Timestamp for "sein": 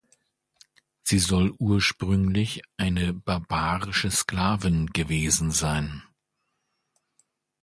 5.51-6.01